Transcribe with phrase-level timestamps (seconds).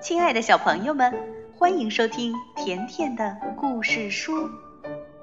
[0.00, 1.12] 亲爱的小朋友们，
[1.56, 4.48] 欢迎收听甜甜的故事书，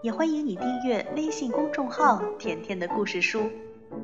[0.04, 3.50] 也欢迎你订阅微信公众号“甜甜的故事书”。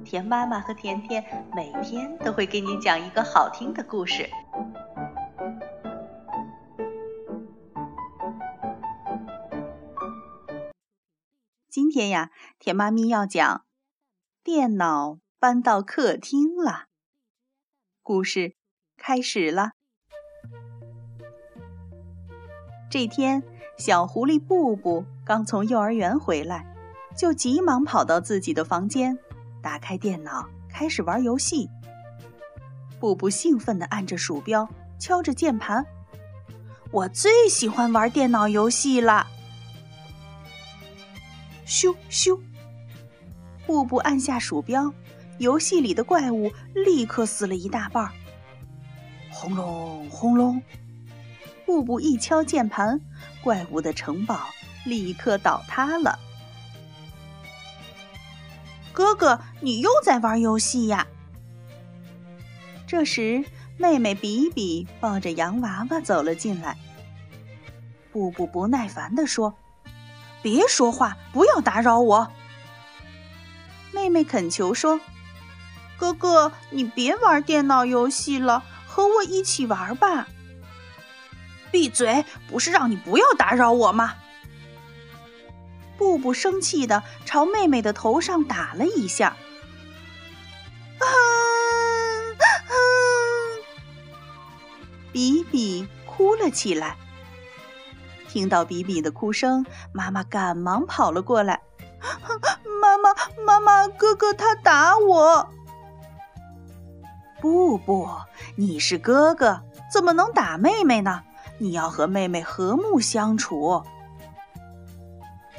[0.05, 4.29] 甜妈妈和甜甜每天都会给你讲一个好听的故事。
[11.69, 13.65] 今天呀，甜妈咪要讲
[14.41, 16.85] 电脑搬到客厅了。
[18.01, 18.55] 故事
[18.95, 19.71] 开始了。
[22.91, 23.41] 这天，
[23.77, 26.65] 小狐狸布布刚从幼儿园回来，
[27.15, 29.17] 就急忙跑到自己的房间，
[29.61, 31.69] 打开电脑，开始玩游戏。
[32.99, 34.67] 布布兴奋地按着鼠标，
[34.99, 35.85] 敲着键盘。
[36.91, 39.25] 我最喜欢玩电脑游戏了。
[41.65, 42.37] 咻咻！
[43.65, 44.93] 布布按下鼠标，
[45.37, 48.11] 游戏里的怪物立刻死了一大半。
[49.29, 50.61] 轰隆轰隆！
[51.71, 52.99] 布布一敲键盘，
[53.41, 54.49] 怪物的城堡
[54.83, 56.19] 立刻倒塌了。
[58.91, 61.07] 哥哥，你又在玩游戏呀？
[62.85, 63.45] 这时，
[63.77, 66.77] 妹妹比比抱着洋娃娃走了进来。
[68.11, 69.55] 布布不耐烦地说
[70.43, 72.29] ：“别说话，不要打扰我。”
[73.95, 74.99] 妹妹恳求说
[75.95, 80.27] ：“哥哥，你别玩电脑游戏了，和我一起玩吧。”
[81.71, 82.25] 闭嘴！
[82.47, 84.15] 不是让你不要打扰我吗？
[85.97, 89.35] 布布生气的朝妹妹的头上打了一下。
[90.99, 91.05] 啊
[92.39, 92.73] 啊！
[95.11, 96.97] 比比哭了起来。
[98.27, 101.61] 听到比比的哭声，妈妈赶忙跑了过来。
[102.81, 103.13] 妈妈，
[103.45, 105.47] 妈妈，哥哥他打我！
[107.39, 108.09] 布布，
[108.55, 109.61] 你是哥哥，
[109.91, 111.23] 怎么能打妹妹呢？
[111.61, 113.83] 你要和妹妹和睦相处。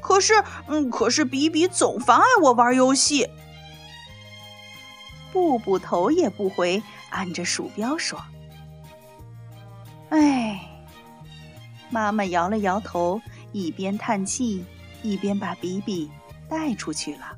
[0.00, 0.34] 可是，
[0.66, 3.30] 嗯，可是比比总妨碍我玩游戏。
[5.32, 8.20] 布布头也不回，按着鼠标说
[10.10, 10.68] ：“哎。”
[11.88, 13.20] 妈妈摇了摇头，
[13.52, 14.64] 一边叹气，
[15.02, 16.10] 一边把比比
[16.48, 17.36] 带出去了。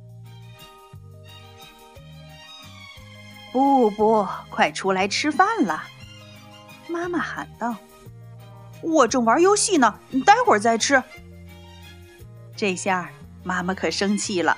[3.52, 5.82] 布布，快出来吃饭了！
[6.88, 7.76] 妈妈喊道。
[8.84, 11.02] 我正玩游戏呢，你待会儿再吃。
[12.54, 13.10] 这下
[13.42, 14.56] 妈妈可生气了，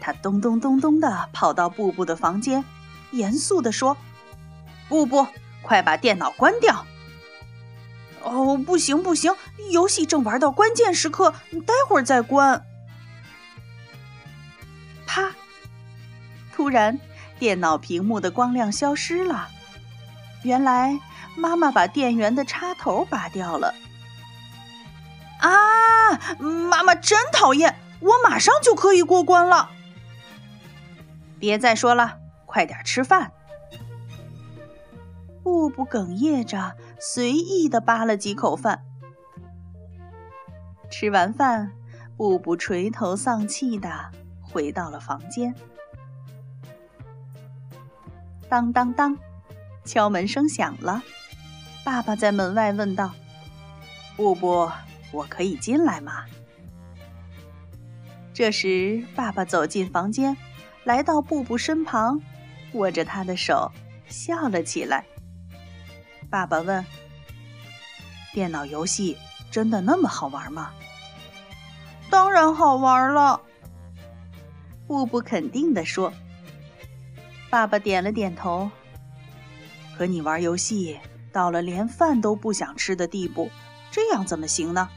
[0.00, 2.64] 她咚咚咚咚的跑到布布的房间，
[3.10, 3.96] 严肃的说
[4.88, 5.26] ：“布布，
[5.62, 6.86] 快把电脑关掉
[8.22, 9.34] ！”“哦，不行不行，
[9.70, 12.64] 游戏正玩到关键时刻，你待会儿再关。”
[15.06, 15.32] 啪！
[16.54, 17.00] 突然，
[17.38, 19.48] 电脑屏幕的光亮消失了，
[20.42, 21.00] 原来。
[21.34, 23.74] 妈妈把电源的插头拔掉了。
[25.40, 26.36] 啊！
[26.38, 27.74] 妈妈真讨厌！
[28.00, 29.70] 我马上就可以过关了。
[31.38, 33.32] 别再说了，快点吃饭。
[35.42, 38.84] 布布哽咽着，随意的扒了几口饭。
[40.90, 41.72] 吃完饭，
[42.18, 44.10] 布布垂头丧气的
[44.42, 45.54] 回到了房间。
[48.50, 49.16] 当当当，
[49.84, 51.02] 敲门声响了。
[51.84, 53.12] 爸爸在门外问道
[54.16, 54.70] ：“布布，
[55.10, 56.24] 我可以进来吗？”
[58.32, 60.36] 这时，爸爸走进房间，
[60.84, 62.20] 来到布布身旁，
[62.72, 63.70] 握着他的手，
[64.08, 65.04] 笑了起来。
[66.30, 66.84] 爸爸问
[68.32, 69.18] ：“电脑游戏
[69.50, 70.70] 真的那么好玩吗
[72.08, 73.40] ？”“当然好玩了。”
[74.86, 76.12] 布布肯定地说。
[77.50, 78.70] 爸爸点了点头。
[80.02, 80.98] “和你玩游戏。”
[81.30, 83.50] 到了连饭都不想吃的地步，
[83.92, 84.88] 这样怎么行呢？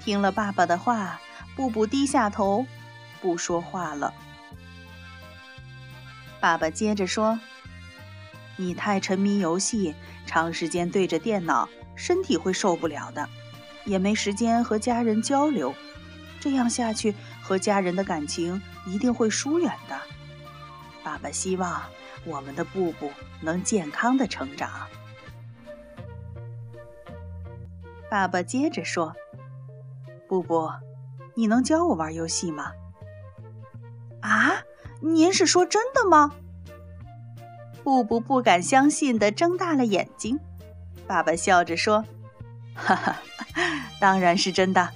[0.00, 1.20] 听了爸爸的话，
[1.54, 2.66] 布布低下头，
[3.22, 4.12] 不说话了。
[6.40, 7.38] 爸爸接着说
[8.58, 9.94] ：“你太沉迷游戏，
[10.26, 13.28] 长时间对着电脑，身体会受不了的，
[13.84, 15.72] 也没时间和家人交流。
[16.40, 19.96] 这样下去，和家人的感情一定会疏远的。
[21.04, 21.80] 爸爸希望。”
[22.24, 23.10] 我们的布布
[23.40, 24.70] 能健康的成长。
[28.10, 29.14] 爸爸接着说
[30.28, 30.70] ：“布布，
[31.34, 32.72] 你能教我玩游戏吗？”
[34.20, 34.62] 啊，
[35.00, 36.34] 您是说真的吗？
[37.84, 40.38] 布布不敢相信的睁大了眼睛。
[41.06, 42.04] 爸爸笑着说
[42.74, 43.16] ：“哈哈，
[44.00, 44.90] 当然是真的。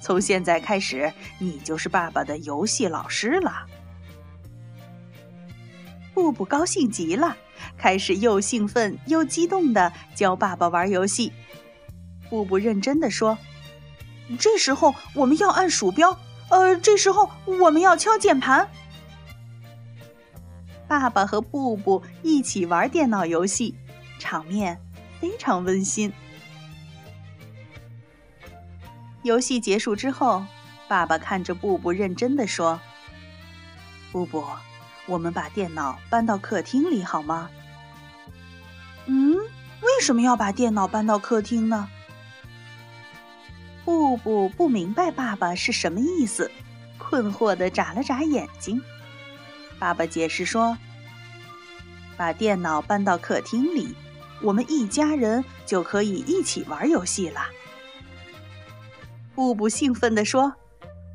[0.00, 3.66] 从现在开始，你就是爸爸的游戏老师了。”
[6.14, 7.36] 布布高兴极了，
[7.76, 11.32] 开始又兴奋又激动地教爸爸玩游戏。
[12.28, 13.36] 布布认真地说
[14.38, 16.18] ：“这时候我们要按鼠标，
[16.50, 18.68] 呃，这时候我们要敲键盘。”
[20.88, 23.74] 爸爸和布布一起玩电脑游戏，
[24.18, 24.78] 场面
[25.20, 26.12] 非常温馨。
[29.22, 30.44] 游戏结束之后，
[30.88, 32.78] 爸爸看着布布，认真的说
[34.12, 34.44] ：“布布，
[35.06, 37.50] 我们把电脑搬到客厅里好吗
[39.06, 41.88] ？”“嗯，为什么要把电脑搬到客厅呢？”
[43.84, 46.50] 布布不明白爸爸是什么意思，
[46.98, 48.80] 困惑的眨了眨眼睛。
[49.78, 50.78] 爸爸解释说
[52.16, 53.96] ：“把电脑搬到客厅里，
[54.40, 57.40] 我们一家人就可以一起玩游戏了。”
[59.34, 60.54] 布布兴奋地说：“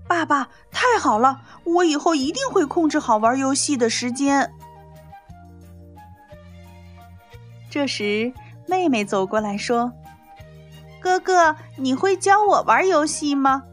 [0.07, 1.42] 爸爸，太好了！
[1.63, 4.54] 我以后一定会控制好玩游戏的时间。”
[7.69, 8.33] 这时，
[8.68, 9.92] 妹妹走过来说
[11.00, 13.63] ：“哥哥，你会教我玩游戏吗？”“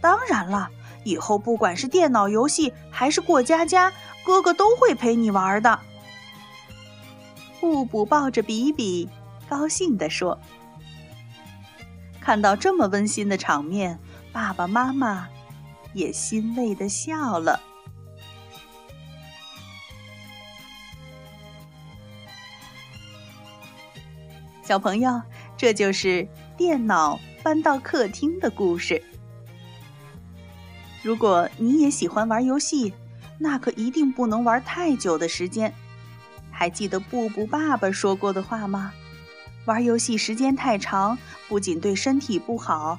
[0.00, 0.70] 当然了。”
[1.02, 3.90] 以后不管是电脑游戏还是过家家，
[4.22, 5.80] 哥哥都会陪你玩的。
[7.58, 9.08] 布布抱着比比，
[9.48, 10.38] 高兴地说
[12.20, 13.98] ：“看到这么温馨的场面，
[14.32, 15.28] 爸爸妈妈
[15.94, 17.60] 也欣慰的笑了。”
[24.62, 25.20] 小朋友，
[25.56, 29.02] 这就是电脑搬到客厅的故事。
[31.02, 32.94] 如果你也喜欢玩游戏，
[33.38, 35.74] 那可一定不能玩太久的时间。
[36.52, 38.92] 还记得布布爸爸说过的话吗？
[39.64, 41.18] 玩游戏时间太长，
[41.48, 42.98] 不仅对身体不好，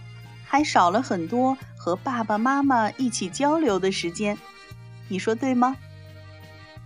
[0.51, 4.37] 还少了很多和爸爸妈妈一起交流的时间。
[5.07, 5.77] 你说对吗？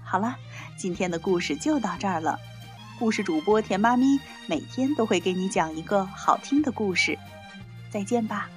[0.03, 0.35] 好了，
[0.77, 2.39] 今天的故事就到这儿了。
[2.99, 7.17] 故事主播甜妈咪每天都会给你讲一个好听的故事。
[7.89, 8.47] 再见吧。